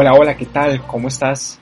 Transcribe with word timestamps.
Hola, 0.00 0.14
hola, 0.14 0.36
¿qué 0.36 0.46
tal? 0.46 0.80
¿Cómo 0.86 1.08
estás? 1.08 1.58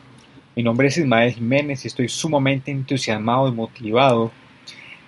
Mi 0.54 0.62
nombre 0.62 0.88
es 0.88 0.98
Ismael 0.98 1.32
Jiménez 1.32 1.82
y 1.82 1.88
estoy 1.88 2.06
sumamente 2.10 2.70
entusiasmado 2.70 3.48
y 3.48 3.52
motivado 3.52 4.30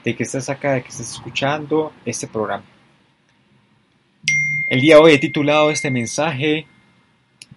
de 0.03 0.17
que 0.17 0.23
estés 0.23 0.49
acá, 0.49 0.73
de 0.73 0.83
que 0.83 0.89
estés 0.89 1.13
escuchando 1.13 1.93
este 2.07 2.27
programa. 2.27 2.65
El 4.71 4.81
día 4.81 4.95
de 4.95 5.03
hoy 5.03 5.13
he 5.13 5.19
titulado 5.19 5.71
este 5.71 5.91
mensaje 5.91 6.67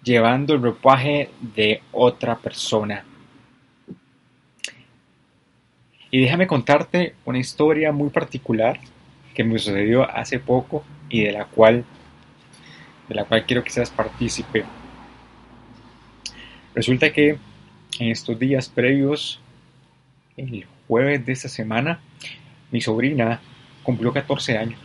Llevando 0.02 0.52
el 0.52 0.60
ropaje 0.60 1.30
de 1.40 1.80
otra 1.90 2.36
persona. 2.36 3.06
Y 6.10 6.20
déjame 6.20 6.46
contarte 6.46 7.14
una 7.24 7.38
historia 7.38 7.92
muy 7.92 8.10
particular 8.10 8.78
que 9.32 9.42
me 9.42 9.58
sucedió 9.58 10.02
hace 10.02 10.38
poco 10.38 10.84
y 11.08 11.22
de 11.22 11.32
la 11.32 11.46
cual, 11.46 11.82
de 13.08 13.14
la 13.14 13.24
cual 13.24 13.46
quiero 13.46 13.64
que 13.64 13.70
seas 13.70 13.88
partícipe. 13.88 14.66
Resulta 16.74 17.12
que 17.12 17.36
en 17.98 18.10
estos 18.10 18.38
días 18.38 18.68
previos, 18.68 19.40
el 20.36 20.66
jueves 20.88 21.24
de 21.26 21.32
esta 21.32 21.48
semana, 21.48 22.00
mi 22.70 22.80
sobrina 22.80 23.40
cumplió 23.82 24.12
14 24.12 24.56
años. 24.56 24.80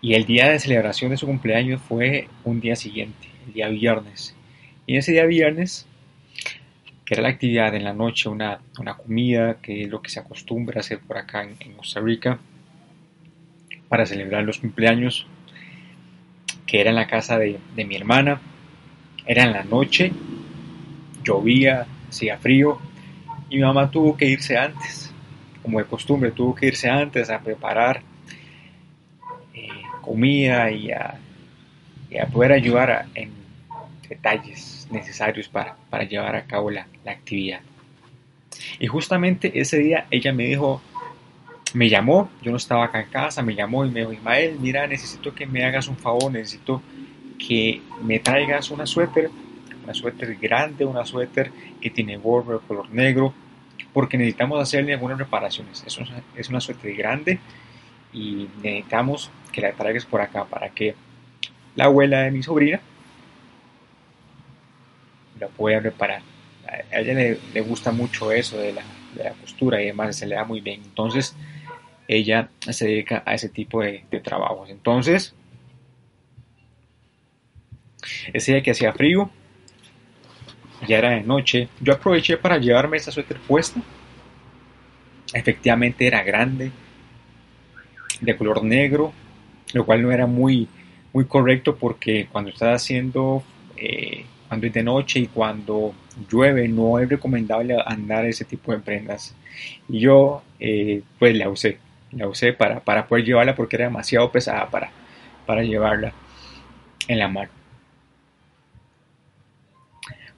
Y 0.00 0.14
el 0.14 0.24
día 0.24 0.48
de 0.48 0.58
celebración 0.58 1.10
de 1.10 1.16
su 1.16 1.26
cumpleaños 1.26 1.82
fue 1.82 2.28
un 2.44 2.60
día 2.60 2.76
siguiente, 2.76 3.28
el 3.46 3.52
día 3.52 3.68
viernes. 3.68 4.34
Y 4.86 4.96
ese 4.96 5.12
día 5.12 5.26
viernes, 5.26 5.86
que 7.04 7.14
era 7.14 7.22
la 7.22 7.28
actividad 7.28 7.74
en 7.74 7.84
la 7.84 7.92
noche, 7.92 8.28
una, 8.28 8.60
comida, 8.96 9.58
que 9.60 9.82
es 9.82 9.88
lo 9.88 10.00
que 10.00 10.10
se 10.10 10.20
acostumbra 10.20 10.78
a 10.78 10.80
hacer 10.80 11.00
por 11.00 11.18
acá 11.18 11.42
en, 11.42 11.72
Costa 11.74 12.00
Rica, 12.00 12.38
para 13.88 14.06
celebrar 14.06 14.44
los 14.44 14.58
cumpleaños, 14.58 15.26
que 16.66 16.80
era 16.80 16.90
en 16.90 16.96
la 16.96 17.06
casa 17.06 17.38
de, 17.38 17.58
de 17.74 17.84
mi 17.84 17.96
hermana, 17.96 18.40
era 19.26 19.42
en 19.42 19.52
la 19.52 19.64
noche, 19.64 20.12
llovía, 21.24 21.86
hacía 22.08 22.38
frío 22.38 22.78
y 23.50 23.56
mi 23.56 23.62
mamá 23.62 23.90
tuvo 23.90 24.16
que 24.16 24.26
irse 24.26 24.56
antes, 24.56 25.12
como 25.62 25.78
de 25.78 25.84
costumbre, 25.84 26.30
tuvo 26.30 26.54
que 26.54 26.66
irse 26.66 26.88
antes 26.88 27.28
a 27.28 27.40
preparar 27.40 28.02
eh, 29.52 29.68
comida 30.00 30.70
y 30.70 30.90
a, 30.92 31.18
poder 32.32 32.52
ayudar 32.52 33.06
en 33.14 33.30
detalles 34.08 34.88
necesarios 34.90 35.48
para, 35.48 35.76
llevar 36.08 36.36
a 36.36 36.44
cabo 36.44 36.70
la, 36.70 36.86
la 37.04 37.12
actividad. 37.12 37.60
Y 38.78 38.86
justamente 38.86 39.60
ese 39.60 39.78
día 39.78 40.06
ella 40.10 40.32
me 40.32 40.44
dijo, 40.46 40.80
me 41.74 41.88
llamó, 41.88 42.30
yo 42.42 42.52
no 42.52 42.56
estaba 42.56 42.84
acá 42.84 43.00
en 43.00 43.10
casa, 43.10 43.42
me 43.42 43.54
llamó 43.54 43.84
y 43.84 43.90
me 43.90 44.00
dijo, 44.00 44.12
Ismael, 44.12 44.56
mira, 44.60 44.86
necesito 44.86 45.34
que 45.34 45.46
me 45.46 45.64
hagas 45.64 45.88
un 45.88 45.96
favor, 45.96 46.32
necesito 46.32 46.80
que 47.38 47.82
me 48.02 48.18
traigas 48.18 48.70
una 48.70 48.86
suéter 48.86 49.30
una 49.86 49.94
suéter 49.94 50.34
grande, 50.36 50.84
una 50.84 51.04
suéter 51.04 51.52
que 51.80 51.90
tiene 51.90 52.16
gorro 52.16 52.60
color 52.60 52.90
negro, 52.90 53.32
porque 53.92 54.18
necesitamos 54.18 54.60
hacerle 54.60 54.92
algunas 54.92 55.16
reparaciones. 55.16 55.84
Es 55.86 55.96
una, 55.96 56.22
es 56.34 56.48
una 56.48 56.60
suéter 56.60 56.94
grande 56.96 57.38
y 58.12 58.48
necesitamos 58.62 59.30
que 59.52 59.60
la 59.60 59.72
traigas 59.72 60.04
por 60.04 60.20
acá 60.20 60.44
para 60.44 60.70
que 60.70 60.96
la 61.76 61.84
abuela 61.84 62.22
de 62.22 62.32
mi 62.32 62.42
sobrina 62.42 62.80
la 65.38 65.46
pueda 65.46 65.78
reparar. 65.78 66.22
A 66.66 66.98
ella 66.98 67.38
le, 67.54 67.60
gusta 67.60 67.92
mucho 67.92 68.32
eso 68.32 68.58
de 68.58 68.72
la, 68.72 68.82
de 69.14 69.22
la, 69.22 69.30
costura 69.30 69.80
y 69.80 69.86
demás, 69.86 70.16
se 70.16 70.26
le 70.26 70.34
da 70.34 70.44
muy 70.44 70.60
bien. 70.60 70.82
Entonces, 70.82 71.36
ella 72.08 72.48
se 72.58 72.86
dedica 72.86 73.22
a 73.24 73.34
ese 73.34 73.48
tipo 73.48 73.82
de, 73.82 74.04
de 74.10 74.18
trabajos. 74.18 74.68
Entonces, 74.68 75.36
ese 78.32 78.52
día 78.52 78.62
que 78.62 78.70
hacía 78.72 78.92
frío, 78.92 79.30
ya 80.86 80.98
era 80.98 81.10
de 81.10 81.22
noche, 81.22 81.68
yo 81.80 81.94
aproveché 81.94 82.36
para 82.36 82.58
llevarme 82.58 82.96
esa 82.96 83.10
suéter 83.10 83.38
puesta. 83.38 83.80
Efectivamente 85.32 86.06
era 86.06 86.22
grande, 86.22 86.70
de 88.20 88.36
color 88.36 88.62
negro, 88.64 89.12
lo 89.72 89.84
cual 89.84 90.02
no 90.02 90.12
era 90.12 90.26
muy, 90.26 90.68
muy 91.12 91.24
correcto 91.24 91.76
porque 91.76 92.28
cuando 92.30 92.50
está 92.50 92.72
haciendo, 92.72 93.42
eh, 93.76 94.24
cuando 94.48 94.66
es 94.66 94.72
de 94.72 94.82
noche 94.82 95.20
y 95.20 95.26
cuando 95.26 95.94
llueve, 96.30 96.68
no 96.68 96.98
es 96.98 97.08
recomendable 97.08 97.76
andar 97.84 98.24
ese 98.26 98.44
tipo 98.44 98.72
de 98.72 98.78
prendas. 98.78 99.34
Y 99.88 100.00
yo, 100.00 100.42
eh, 100.60 101.02
pues 101.18 101.36
la 101.36 101.48
usé, 101.48 101.78
la 102.12 102.28
usé 102.28 102.52
para, 102.52 102.80
para 102.80 103.06
poder 103.06 103.24
llevarla 103.24 103.54
porque 103.54 103.76
era 103.76 103.86
demasiado 103.86 104.30
pesada 104.30 104.68
para, 104.70 104.90
para 105.46 105.62
llevarla 105.62 106.12
en 107.08 107.18
la 107.18 107.28
mano. 107.28 107.55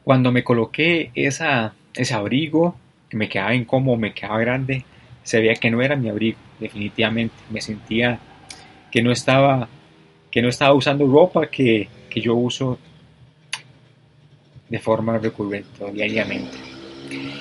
Cuando 0.08 0.32
me 0.32 0.42
coloqué 0.42 1.10
esa, 1.14 1.74
ese 1.92 2.14
abrigo, 2.14 2.74
que 3.10 3.18
me 3.18 3.28
quedaba 3.28 3.54
incómodo, 3.54 3.98
me 3.98 4.14
quedaba 4.14 4.38
grande, 4.38 4.82
se 5.22 5.38
veía 5.38 5.52
que 5.56 5.70
no 5.70 5.82
era 5.82 5.96
mi 5.96 6.08
abrigo, 6.08 6.38
definitivamente. 6.58 7.34
Me 7.50 7.60
sentía 7.60 8.18
que 8.90 9.02
no 9.02 9.12
estaba, 9.12 9.68
que 10.30 10.40
no 10.40 10.48
estaba 10.48 10.72
usando 10.72 11.06
ropa 11.06 11.48
que, 11.50 11.90
que 12.08 12.22
yo 12.22 12.36
uso 12.36 12.78
de 14.70 14.78
forma 14.78 15.18
recurrente, 15.18 15.68
diariamente. 15.92 16.56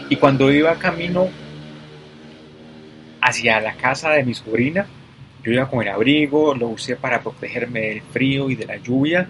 Y 0.10 0.18
cuando 0.18 0.52
iba 0.52 0.76
camino 0.76 1.30
hacia 3.22 3.62
la 3.62 3.78
casa 3.78 4.10
de 4.10 4.26
mi 4.26 4.34
sobrina, 4.34 4.86
yo 5.42 5.54
iba 5.54 5.70
con 5.70 5.84
el 5.84 5.88
abrigo, 5.88 6.54
lo 6.54 6.68
usé 6.68 6.98
para 6.98 7.22
protegerme 7.22 7.80
del 7.80 8.02
frío 8.02 8.50
y 8.50 8.56
de 8.56 8.66
la 8.66 8.76
lluvia. 8.76 9.30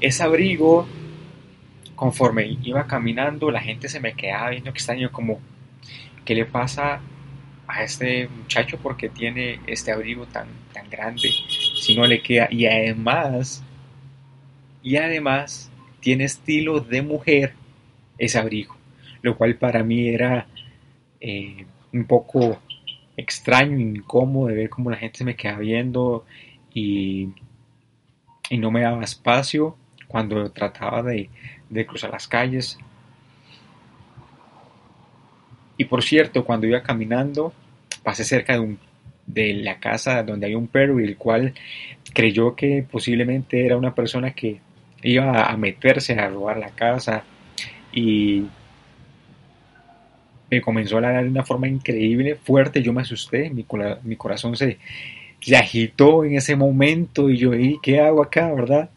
Ese 0.00 0.22
abrigo 0.22 0.88
conforme 1.98 2.56
iba 2.62 2.86
caminando, 2.86 3.50
la 3.50 3.60
gente 3.60 3.88
se 3.88 3.98
me 3.98 4.14
quedaba 4.14 4.50
viendo 4.50 4.70
extraño, 4.70 5.10
como, 5.10 5.40
¿qué 6.24 6.36
le 6.36 6.44
pasa 6.44 7.00
a 7.66 7.82
este 7.82 8.28
muchacho 8.28 8.78
porque 8.80 9.08
tiene 9.08 9.58
este 9.66 9.90
abrigo 9.90 10.24
tan, 10.26 10.46
tan 10.72 10.88
grande? 10.88 11.28
Si 11.76 11.96
no 11.96 12.06
le 12.06 12.22
queda. 12.22 12.46
Y 12.52 12.66
además, 12.66 13.64
y 14.80 14.94
además, 14.94 15.72
tiene 15.98 16.22
estilo 16.22 16.78
de 16.78 17.02
mujer 17.02 17.54
ese 18.16 18.38
abrigo, 18.38 18.76
lo 19.20 19.36
cual 19.36 19.56
para 19.56 19.82
mí 19.82 20.08
era 20.08 20.46
eh, 21.20 21.66
un 21.92 22.04
poco 22.04 22.60
extraño, 23.16 23.76
incómodo 23.76 24.46
de 24.46 24.54
ver 24.54 24.70
cómo 24.70 24.88
la 24.88 24.98
gente 24.98 25.18
se 25.18 25.24
me 25.24 25.34
queda 25.34 25.58
viendo 25.58 26.24
y, 26.72 27.30
y 28.50 28.58
no 28.58 28.70
me 28.70 28.82
daba 28.82 29.02
espacio 29.02 29.76
cuando 30.08 30.50
trataba 30.50 31.02
de, 31.02 31.30
de 31.68 31.86
cruzar 31.86 32.10
las 32.10 32.26
calles. 32.26 32.78
Y 35.76 35.84
por 35.84 36.02
cierto, 36.02 36.44
cuando 36.44 36.66
iba 36.66 36.82
caminando, 36.82 37.52
pasé 38.02 38.24
cerca 38.24 38.54
de, 38.54 38.60
un, 38.60 38.78
de 39.26 39.54
la 39.54 39.78
casa 39.78 40.22
donde 40.22 40.46
hay 40.46 40.54
un 40.54 40.66
perro 40.66 40.98
y 40.98 41.04
el 41.04 41.16
cual 41.16 41.54
creyó 42.12 42.56
que 42.56 42.84
posiblemente 42.90 43.64
era 43.64 43.76
una 43.76 43.94
persona 43.94 44.32
que 44.32 44.60
iba 45.02 45.44
a 45.44 45.56
meterse 45.56 46.14
a 46.14 46.28
robar 46.28 46.56
la 46.56 46.70
casa 46.70 47.22
y 47.92 48.44
me 50.50 50.60
comenzó 50.60 50.98
a 50.98 51.02
ladrar 51.02 51.24
de 51.24 51.30
una 51.30 51.44
forma 51.44 51.68
increíble, 51.68 52.34
fuerte, 52.36 52.82
yo 52.82 52.92
me 52.92 53.02
asusté, 53.02 53.50
mi, 53.50 53.66
mi 54.02 54.16
corazón 54.16 54.56
se, 54.56 54.78
se 55.40 55.56
agitó 55.56 56.24
en 56.24 56.36
ese 56.36 56.56
momento 56.56 57.28
y 57.28 57.36
yo, 57.36 57.54
¿y 57.54 57.78
qué 57.82 58.00
hago 58.00 58.22
acá, 58.22 58.52
verdad? 58.52 58.90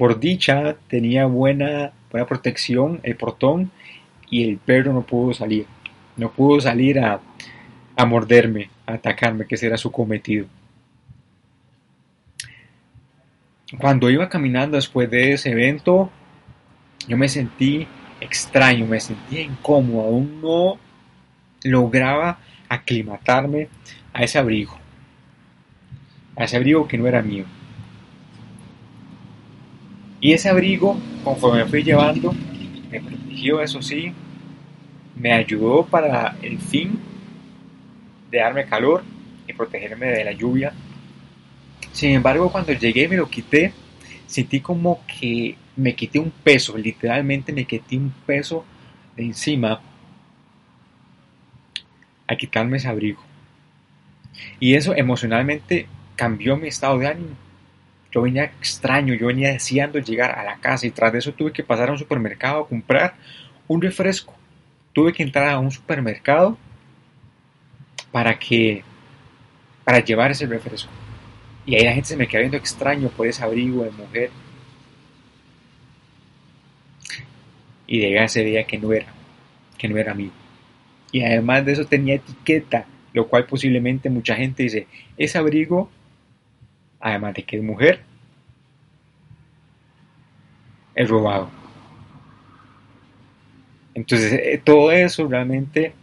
Por 0.00 0.18
dicha 0.18 0.76
tenía 0.88 1.26
buena 1.26 1.92
buena 2.10 2.26
protección 2.26 3.00
el 3.02 3.16
portón 3.16 3.70
y 4.30 4.48
el 4.48 4.56
perro 4.56 4.94
no 4.94 5.02
pudo 5.02 5.34
salir. 5.34 5.66
No 6.16 6.30
pudo 6.30 6.58
salir 6.58 7.00
a, 7.00 7.20
a 7.96 8.06
morderme, 8.06 8.70
a 8.86 8.94
atacarme, 8.94 9.46
que 9.46 9.56
ese 9.56 9.66
era 9.66 9.76
su 9.76 9.92
cometido. 9.92 10.46
Cuando 13.78 14.08
iba 14.08 14.30
caminando 14.30 14.76
después 14.76 15.10
de 15.10 15.34
ese 15.34 15.50
evento, 15.50 16.10
yo 17.06 17.18
me 17.18 17.28
sentí 17.28 17.86
extraño, 18.22 18.86
me 18.86 19.00
sentía 19.00 19.42
incómodo, 19.42 20.06
aún 20.06 20.40
no 20.40 20.78
lograba 21.62 22.38
aclimatarme 22.70 23.68
a 24.14 24.22
ese 24.22 24.38
abrigo, 24.38 24.78
a 26.36 26.44
ese 26.44 26.56
abrigo 26.56 26.88
que 26.88 26.96
no 26.96 27.06
era 27.06 27.20
mío. 27.20 27.44
Y 30.20 30.32
ese 30.32 30.50
abrigo, 30.50 30.98
conforme 31.24 31.64
me 31.64 31.70
fui 31.70 31.82
llevando, 31.82 32.34
me 32.90 33.00
protegió, 33.00 33.62
eso 33.62 33.80
sí, 33.80 34.12
me 35.16 35.32
ayudó 35.32 35.86
para 35.86 36.36
el 36.42 36.58
fin 36.58 36.98
de 38.30 38.38
darme 38.38 38.66
calor 38.66 39.02
y 39.46 39.52
protegerme 39.52 40.06
de 40.06 40.24
la 40.24 40.32
lluvia. 40.32 40.72
Sin 41.92 42.12
embargo, 42.12 42.52
cuando 42.52 42.72
llegué 42.72 43.04
y 43.04 43.08
me 43.08 43.16
lo 43.16 43.28
quité, 43.28 43.72
sentí 44.26 44.60
como 44.60 45.00
que 45.06 45.56
me 45.76 45.94
quité 45.94 46.18
un 46.18 46.30
peso, 46.30 46.76
literalmente 46.76 47.52
me 47.52 47.64
quité 47.64 47.96
un 47.96 48.12
peso 48.26 48.64
de 49.16 49.24
encima 49.24 49.80
a 52.26 52.36
quitarme 52.36 52.76
ese 52.76 52.88
abrigo. 52.88 53.20
Y 54.60 54.74
eso 54.74 54.94
emocionalmente 54.94 55.86
cambió 56.14 56.56
mi 56.56 56.68
estado 56.68 56.98
de 56.98 57.08
ánimo. 57.08 57.34
Yo 58.12 58.22
venía 58.22 58.44
extraño, 58.44 59.14
yo 59.14 59.28
venía 59.28 59.52
deseando 59.52 59.98
llegar 59.98 60.38
a 60.38 60.44
la 60.44 60.56
casa 60.56 60.86
y 60.86 60.90
tras 60.90 61.12
de 61.12 61.20
eso 61.20 61.32
tuve 61.32 61.52
que 61.52 61.62
pasar 61.62 61.88
a 61.88 61.92
un 61.92 61.98
supermercado 61.98 62.62
a 62.62 62.68
comprar 62.68 63.14
un 63.68 63.80
refresco. 63.80 64.34
Tuve 64.92 65.12
que 65.12 65.22
entrar 65.22 65.48
a 65.48 65.58
un 65.58 65.70
supermercado 65.70 66.58
para 68.10 68.38
que 68.38 68.82
para 69.84 70.00
llevar 70.00 70.30
ese 70.32 70.46
refresco. 70.46 70.90
Y 71.66 71.76
ahí 71.76 71.84
la 71.84 71.92
gente 71.92 72.08
se 72.08 72.16
me 72.16 72.26
queda 72.26 72.40
viendo 72.40 72.56
extraño 72.56 73.08
por 73.10 73.26
ese 73.26 73.44
abrigo 73.44 73.84
de 73.84 73.90
mujer. 73.90 74.30
Y 77.86 78.00
de 78.00 78.24
ese 78.24 78.44
día 78.44 78.64
que 78.64 78.78
no 78.78 78.92
era, 78.92 79.06
que 79.78 79.88
no 79.88 79.96
era 79.96 80.14
mío. 80.14 80.30
Y 81.12 81.22
además 81.22 81.64
de 81.64 81.72
eso 81.72 81.84
tenía 81.84 82.14
etiqueta, 82.14 82.86
lo 83.12 83.26
cual 83.26 83.46
posiblemente 83.46 84.10
mucha 84.10 84.36
gente 84.36 84.62
dice, 84.62 84.86
ese 85.16 85.38
abrigo, 85.38 85.90
además 87.00 87.34
de 87.34 87.42
que 87.42 87.56
es 87.56 87.62
mujer, 87.62 88.00
es 90.94 91.08
robado. 91.08 91.50
Entonces 93.94 94.32
eh, 94.32 94.60
todo 94.62 94.92
eso 94.92 95.26
realmente 95.26 95.94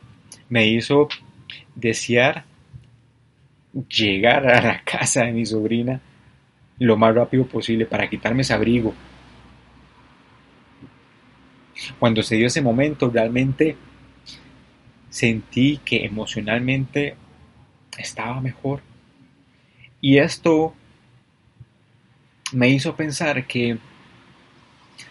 me 0.49 0.67
hizo 0.67 1.07
desear 1.75 2.45
llegar 3.89 4.47
a 4.47 4.61
la 4.61 4.81
casa 4.85 5.23
de 5.23 5.31
mi 5.31 5.45
sobrina 5.45 6.01
lo 6.79 6.97
más 6.97 7.15
rápido 7.15 7.45
posible 7.45 7.85
para 7.85 8.09
quitarme 8.09 8.41
ese 8.41 8.53
abrigo. 8.53 8.93
Cuando 11.99 12.23
se 12.23 12.35
dio 12.35 12.47
ese 12.47 12.61
momento, 12.61 13.09
realmente 13.09 13.75
sentí 15.09 15.79
que 15.83 16.05
emocionalmente 16.05 17.15
estaba 17.97 18.41
mejor. 18.41 18.81
Y 20.01 20.17
esto 20.17 20.73
me 22.53 22.69
hizo 22.69 22.95
pensar 22.95 23.45
que, 23.45 23.77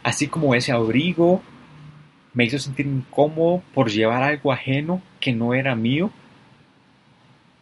así 0.02 0.28
como 0.28 0.54
ese 0.54 0.72
abrigo 0.72 1.42
me 2.32 2.44
hizo 2.44 2.58
sentir 2.58 2.86
incómodo 2.86 3.62
por 3.74 3.90
llevar 3.90 4.22
algo 4.22 4.52
ajeno 4.52 5.00
que 5.20 5.32
no 5.32 5.54
era 5.54 5.74
mío, 5.74 6.10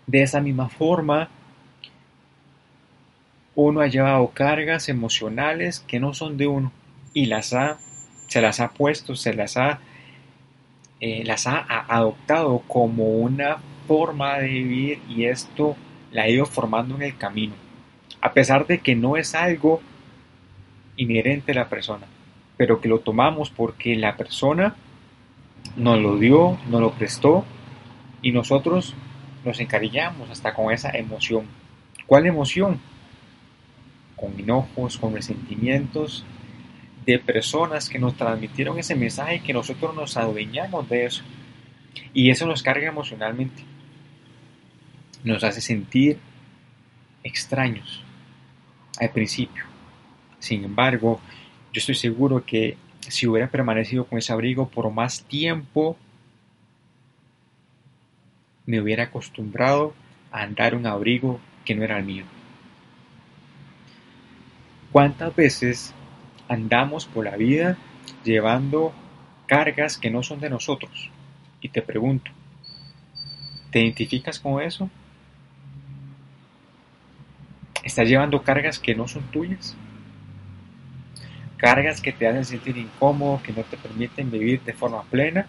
de 0.06 0.22
esa 0.22 0.40
misma 0.40 0.68
forma, 0.68 1.30
uno 3.54 3.80
ha 3.80 3.86
llevado 3.86 4.28
cargas 4.28 4.88
emocionales 4.88 5.80
que 5.80 6.00
no 6.00 6.12
son 6.12 6.36
de 6.36 6.46
uno 6.46 6.72
y 7.12 7.26
las 7.26 7.52
ha, 7.52 7.78
se 8.26 8.40
las 8.40 8.60
ha 8.60 8.70
puesto, 8.70 9.14
se 9.14 9.32
las 9.32 9.56
ha, 9.56 9.78
eh, 11.00 11.22
las 11.24 11.46
ha 11.46 11.64
adoptado 11.88 12.58
como 12.66 13.04
una 13.18 13.58
forma 13.86 14.38
de 14.38 14.48
vivir 14.48 15.02
y 15.08 15.26
esto 15.26 15.76
la 16.10 16.22
ha 16.22 16.28
ido 16.28 16.46
formando 16.46 16.96
en 16.96 17.02
el 17.02 17.16
camino, 17.16 17.54
a 18.24 18.32
pesar 18.32 18.66
de 18.66 18.78
que 18.78 18.96
no 18.96 19.18
es 19.18 19.34
algo 19.34 19.82
inherente 20.96 21.52
a 21.52 21.56
la 21.56 21.68
persona, 21.68 22.06
pero 22.56 22.80
que 22.80 22.88
lo 22.88 23.00
tomamos 23.00 23.50
porque 23.50 23.96
la 23.96 24.16
persona 24.16 24.74
nos 25.76 26.00
lo 26.00 26.16
dio, 26.16 26.58
nos 26.70 26.80
lo 26.80 26.92
prestó 26.92 27.44
y 28.22 28.32
nosotros 28.32 28.94
nos 29.44 29.60
encariñamos 29.60 30.30
hasta 30.30 30.54
con 30.54 30.72
esa 30.72 30.88
emoción. 30.96 31.44
¿Cuál 32.06 32.24
emoción? 32.24 32.80
Con 34.16 34.40
enojos, 34.40 34.96
con 34.96 35.12
resentimientos 35.12 36.24
de 37.04 37.18
personas 37.18 37.90
que 37.90 37.98
nos 37.98 38.16
transmitieron 38.16 38.78
ese 38.78 38.94
mensaje 38.94 39.36
y 39.36 39.40
que 39.40 39.52
nosotros 39.52 39.94
nos 39.94 40.16
adueñamos 40.16 40.88
de 40.88 41.04
eso. 41.04 41.22
Y 42.14 42.30
eso 42.30 42.46
nos 42.46 42.62
carga 42.62 42.88
emocionalmente. 42.88 43.62
Nos 45.24 45.44
hace 45.44 45.60
sentir 45.60 46.16
extraños 47.22 48.02
al 49.00 49.10
principio. 49.10 49.64
Sin 50.38 50.64
embargo, 50.64 51.20
yo 51.72 51.78
estoy 51.78 51.94
seguro 51.94 52.44
que 52.44 52.76
si 53.00 53.26
hubiera 53.26 53.48
permanecido 53.48 54.06
con 54.06 54.18
ese 54.18 54.32
abrigo 54.32 54.68
por 54.68 54.90
más 54.90 55.24
tiempo, 55.24 55.96
me 58.66 58.80
hubiera 58.80 59.04
acostumbrado 59.04 59.94
a 60.30 60.42
andar 60.42 60.74
un 60.74 60.86
abrigo 60.86 61.40
que 61.64 61.74
no 61.74 61.82
era 61.82 61.98
el 61.98 62.04
mío. 62.04 62.24
¿Cuántas 64.92 65.34
veces 65.34 65.92
andamos 66.48 67.06
por 67.06 67.24
la 67.24 67.36
vida 67.36 67.76
llevando 68.22 68.92
cargas 69.46 69.98
que 69.98 70.10
no 70.10 70.22
son 70.22 70.40
de 70.40 70.50
nosotros? 70.50 71.10
Y 71.60 71.68
te 71.70 71.82
pregunto, 71.82 72.30
¿te 73.70 73.80
identificas 73.80 74.38
con 74.38 74.62
eso? 74.62 74.88
¿Estás 77.84 78.08
llevando 78.08 78.42
cargas 78.42 78.78
que 78.78 78.94
no 78.94 79.06
son 79.06 79.22
tuyas? 79.24 79.76
Cargas 81.58 82.00
que 82.00 82.12
te 82.12 82.26
hacen 82.26 82.46
sentir 82.46 82.78
incómodo, 82.78 83.42
que 83.42 83.52
no 83.52 83.62
te 83.62 83.76
permiten 83.76 84.30
vivir 84.30 84.62
de 84.62 84.72
forma 84.72 85.02
plena 85.02 85.46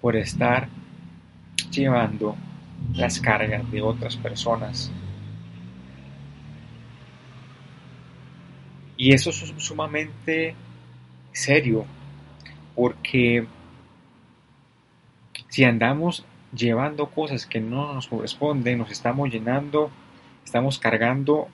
por 0.00 0.16
estar 0.16 0.68
llevando 1.70 2.36
las 2.94 3.20
cargas 3.20 3.70
de 3.70 3.80
otras 3.80 4.16
personas. 4.16 4.90
Y 8.96 9.14
eso 9.14 9.30
es 9.30 9.54
sumamente 9.58 10.56
serio, 11.32 11.86
porque 12.74 13.46
si 15.48 15.62
andamos 15.62 16.24
llevando 16.52 17.06
cosas 17.06 17.46
que 17.46 17.60
no 17.60 17.94
nos 17.94 18.08
corresponden, 18.08 18.78
nos 18.78 18.90
estamos 18.90 19.30
llenando, 19.30 19.90
estamos 20.44 20.78
cargando 20.78 21.48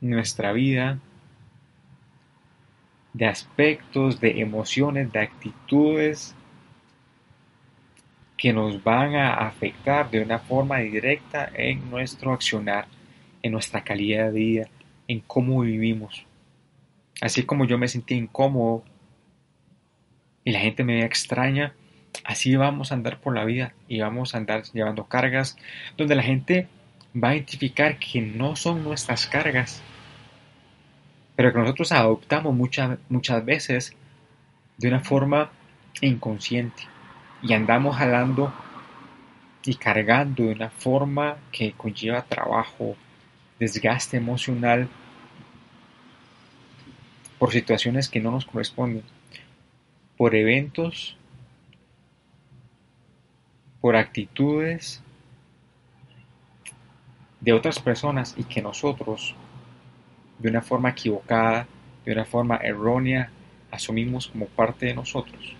nuestra 0.00 0.52
vida 0.52 0.98
de 3.12 3.26
aspectos, 3.26 4.20
de 4.20 4.40
emociones, 4.40 5.12
de 5.12 5.20
actitudes 5.20 6.34
que 8.36 8.52
nos 8.52 8.82
van 8.82 9.16
a 9.16 9.34
afectar 9.34 10.10
de 10.10 10.22
una 10.22 10.38
forma 10.38 10.78
directa 10.78 11.50
en 11.54 11.90
nuestro 11.90 12.32
accionar, 12.32 12.86
en 13.42 13.52
nuestra 13.52 13.84
calidad 13.84 14.26
de 14.26 14.38
vida, 14.38 14.68
en 15.08 15.20
cómo 15.20 15.60
vivimos. 15.60 16.24
Así 17.20 17.42
como 17.42 17.66
yo 17.66 17.76
me 17.76 17.88
sentí 17.88 18.14
incómodo 18.14 18.82
y 20.42 20.52
la 20.52 20.60
gente 20.60 20.84
me 20.84 20.94
veía 20.94 21.06
extraña, 21.06 21.74
así 22.24 22.56
vamos 22.56 22.90
a 22.90 22.94
andar 22.94 23.20
por 23.20 23.34
la 23.34 23.44
vida 23.44 23.74
y 23.88 24.00
vamos 24.00 24.34
a 24.34 24.38
andar 24.38 24.62
llevando 24.72 25.04
cargas 25.04 25.58
donde 25.98 26.14
la 26.14 26.22
gente 26.22 26.66
va 27.14 27.30
a 27.30 27.34
identificar 27.34 27.98
que 27.98 28.20
no 28.20 28.56
son 28.56 28.84
nuestras 28.84 29.26
cargas, 29.26 29.82
pero 31.36 31.52
que 31.52 31.58
nosotros 31.58 31.92
adoptamos 31.92 32.54
muchas, 32.54 32.98
muchas 33.08 33.44
veces 33.44 33.96
de 34.78 34.88
una 34.88 35.00
forma 35.00 35.50
inconsciente 36.00 36.84
y 37.42 37.52
andamos 37.52 37.96
jalando 37.96 38.52
y 39.64 39.74
cargando 39.74 40.44
de 40.44 40.52
una 40.52 40.70
forma 40.70 41.36
que 41.52 41.72
conlleva 41.72 42.22
trabajo, 42.22 42.96
desgaste 43.58 44.16
emocional 44.16 44.88
por 47.38 47.52
situaciones 47.52 48.08
que 48.08 48.20
no 48.20 48.30
nos 48.30 48.46
corresponden, 48.46 49.02
por 50.16 50.34
eventos, 50.34 51.16
por 53.80 53.96
actitudes 53.96 55.02
de 57.40 57.52
otras 57.52 57.78
personas 57.78 58.34
y 58.36 58.44
que 58.44 58.62
nosotros, 58.62 59.34
de 60.38 60.50
una 60.50 60.62
forma 60.62 60.90
equivocada, 60.90 61.66
de 62.04 62.12
una 62.12 62.24
forma 62.24 62.56
errónea, 62.56 63.30
asumimos 63.70 64.28
como 64.28 64.46
parte 64.46 64.86
de 64.86 64.94
nosotros. 64.94 65.54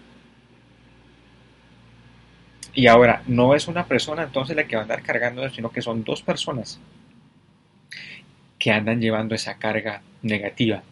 Y 2.73 2.87
ahora, 2.87 3.23
no 3.27 3.55
es 3.55 3.69
una 3.69 3.87
persona 3.87 4.23
entonces 4.23 4.57
la 4.57 4.65
que 4.65 4.77
va 4.77 4.83
a 4.83 4.85
andar 4.85 5.03
cargando 5.03 5.49
sino 5.51 5.71
que 5.71 5.83
son 5.83 6.05
dos 6.05 6.23
personas 6.23 6.81
que 8.59 8.71
andan 8.71 9.01
llevando 9.01 9.35
esa 9.35 9.57
carga 9.57 10.03
negativa. 10.23 10.83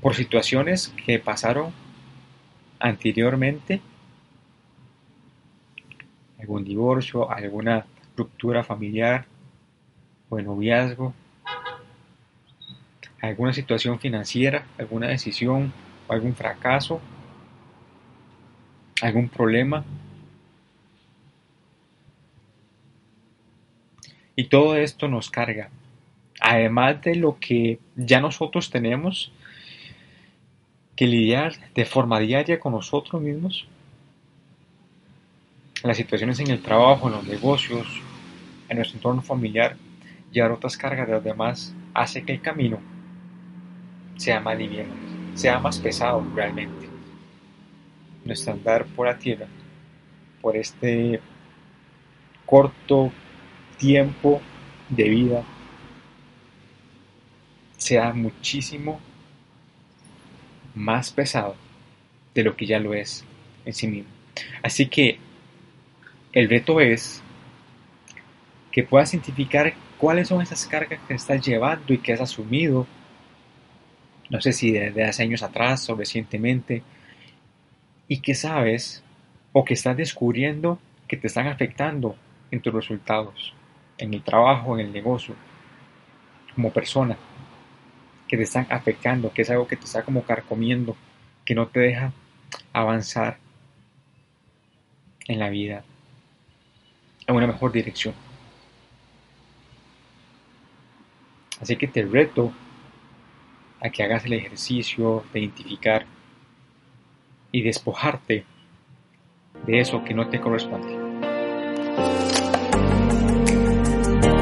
por 0.00 0.14
situaciones 0.14 0.94
que 1.04 1.18
pasaron 1.18 1.72
anteriormente, 2.78 3.80
algún 6.38 6.64
divorcio, 6.64 7.30
alguna 7.30 7.84
ruptura 8.18 8.64
familiar 8.64 9.24
o 10.28 10.38
noviazgo, 10.40 11.14
alguna 13.20 13.52
situación 13.52 13.98
financiera, 13.98 14.66
alguna 14.78 15.08
decisión 15.08 15.72
o 16.06 16.12
algún 16.12 16.34
fracaso, 16.34 17.00
algún 19.00 19.28
problema. 19.28 19.84
Y 24.36 24.44
todo 24.44 24.76
esto 24.76 25.08
nos 25.08 25.30
carga. 25.30 25.70
Además 26.40 27.02
de 27.02 27.16
lo 27.16 27.38
que 27.40 27.80
ya 27.96 28.20
nosotros 28.20 28.70
tenemos 28.70 29.32
que 30.94 31.06
lidiar 31.06 31.54
de 31.74 31.84
forma 31.84 32.20
diaria 32.20 32.60
con 32.60 32.72
nosotros 32.72 33.20
mismos, 33.22 33.66
las 35.82 35.96
situaciones 35.96 36.40
en 36.40 36.50
el 36.50 36.60
trabajo, 36.60 37.06
en 37.06 37.14
los 37.14 37.24
negocios, 37.24 37.86
en 38.68 38.76
nuestro 38.76 38.98
entorno 38.98 39.22
familiar, 39.22 39.76
llevar 40.30 40.52
otras 40.52 40.76
cargas 40.76 41.06
de 41.06 41.14
los 41.14 41.24
demás 41.24 41.74
hace 41.94 42.22
que 42.22 42.32
el 42.32 42.40
camino 42.40 42.78
sea 44.16 44.40
más 44.40 44.58
liviano, 44.58 44.92
sea 45.34 45.58
más 45.58 45.78
pesado 45.78 46.24
realmente. 46.34 46.88
Nuestro 48.24 48.52
andar 48.52 48.84
por 48.86 49.06
la 49.06 49.18
tierra, 49.18 49.46
por 50.40 50.56
este 50.56 51.20
corto 52.44 53.12
tiempo 53.78 54.40
de 54.90 55.08
vida, 55.08 55.44
sea 57.76 58.12
muchísimo 58.12 59.00
más 60.74 61.10
pesado 61.12 61.56
de 62.34 62.42
lo 62.42 62.56
que 62.56 62.66
ya 62.66 62.78
lo 62.78 62.92
es 62.94 63.24
en 63.64 63.72
sí 63.72 63.86
mismo. 63.86 64.10
Así 64.62 64.86
que 64.86 65.18
el 66.32 66.48
reto 66.48 66.80
es 66.80 67.22
que 68.78 68.84
puedas 68.84 69.12
identificar 69.12 69.74
cuáles 69.98 70.28
son 70.28 70.40
esas 70.40 70.64
cargas 70.64 71.00
que 71.08 71.14
estás 71.14 71.44
llevando 71.44 71.92
y 71.92 71.98
que 71.98 72.12
has 72.12 72.20
asumido, 72.20 72.86
no 74.30 74.40
sé 74.40 74.52
si 74.52 74.70
desde 74.70 75.02
hace 75.02 75.24
años 75.24 75.42
atrás 75.42 75.90
o 75.90 75.96
recientemente, 75.96 76.84
y 78.06 78.20
que 78.20 78.36
sabes 78.36 79.02
o 79.52 79.64
que 79.64 79.74
estás 79.74 79.96
descubriendo 79.96 80.78
que 81.08 81.16
te 81.16 81.26
están 81.26 81.48
afectando 81.48 82.14
en 82.52 82.60
tus 82.60 82.72
resultados, 82.72 83.52
en 83.98 84.14
el 84.14 84.22
trabajo, 84.22 84.78
en 84.78 84.86
el 84.86 84.92
negocio, 84.92 85.34
como 86.54 86.72
persona, 86.72 87.18
que 88.28 88.36
te 88.36 88.44
están 88.44 88.68
afectando, 88.70 89.32
que 89.32 89.42
es 89.42 89.50
algo 89.50 89.66
que 89.66 89.74
te 89.74 89.86
está 89.86 90.04
como 90.04 90.22
carcomiendo, 90.22 90.96
que 91.44 91.56
no 91.56 91.66
te 91.66 91.80
deja 91.80 92.12
avanzar 92.72 93.38
en 95.26 95.40
la 95.40 95.50
vida 95.50 95.82
en 97.26 97.34
una 97.34 97.48
mejor 97.48 97.72
dirección. 97.72 98.27
Así 101.60 101.76
que 101.76 101.86
te 101.86 102.02
reto 102.04 102.52
a 103.80 103.90
que 103.90 104.02
hagas 104.02 104.24
el 104.24 104.32
ejercicio 104.34 105.24
de 105.32 105.40
identificar 105.40 106.06
y 107.52 107.62
despojarte 107.62 108.44
de 109.66 109.80
eso 109.80 110.04
que 110.04 110.14
no 110.14 110.28
te 110.28 110.40
corresponde. 110.40 110.96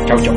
Chao, 0.07 0.23
chao. 0.23 0.37